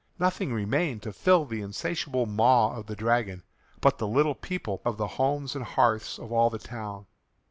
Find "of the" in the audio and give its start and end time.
2.75-2.95, 4.83-5.05